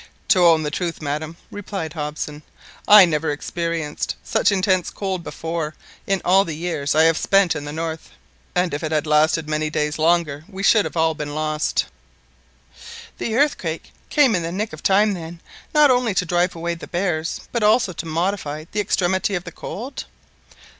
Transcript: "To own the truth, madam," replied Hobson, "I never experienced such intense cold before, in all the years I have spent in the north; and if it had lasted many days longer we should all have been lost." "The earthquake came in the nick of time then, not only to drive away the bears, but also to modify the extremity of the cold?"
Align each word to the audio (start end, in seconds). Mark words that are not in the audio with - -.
"To 0.29 0.43
own 0.47 0.63
the 0.63 0.71
truth, 0.71 0.99
madam," 0.99 1.37
replied 1.51 1.93
Hobson, 1.93 2.41
"I 2.87 3.05
never 3.05 3.29
experienced 3.29 4.15
such 4.23 4.51
intense 4.51 4.89
cold 4.89 5.23
before, 5.23 5.75
in 6.07 6.23
all 6.25 6.43
the 6.43 6.55
years 6.55 6.95
I 6.95 7.03
have 7.03 7.19
spent 7.19 7.55
in 7.55 7.65
the 7.65 7.71
north; 7.71 8.09
and 8.55 8.73
if 8.73 8.81
it 8.81 8.91
had 8.91 9.05
lasted 9.05 9.47
many 9.47 9.69
days 9.69 9.99
longer 9.99 10.43
we 10.49 10.63
should 10.63 10.87
all 10.97 11.11
have 11.11 11.19
been 11.19 11.35
lost." 11.35 11.85
"The 13.19 13.35
earthquake 13.35 13.91
came 14.09 14.33
in 14.33 14.41
the 14.41 14.51
nick 14.51 14.73
of 14.73 14.81
time 14.81 15.13
then, 15.13 15.39
not 15.71 15.91
only 15.91 16.15
to 16.15 16.25
drive 16.25 16.55
away 16.55 16.73
the 16.73 16.87
bears, 16.87 17.41
but 17.51 17.61
also 17.61 17.93
to 17.93 18.05
modify 18.07 18.65
the 18.71 18.79
extremity 18.79 19.35
of 19.35 19.43
the 19.43 19.51
cold?" 19.51 20.05